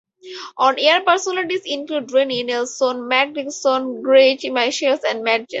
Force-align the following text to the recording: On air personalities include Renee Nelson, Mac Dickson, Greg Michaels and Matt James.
On 0.57 0.79
air 0.79 1.01
personalities 1.05 1.61
include 1.63 2.11
Renee 2.11 2.41
Nelson, 2.41 3.07
Mac 3.07 3.35
Dickson, 3.35 4.01
Greg 4.01 4.39
Michaels 4.51 5.01
and 5.07 5.23
Matt 5.23 5.41
James. 5.41 5.49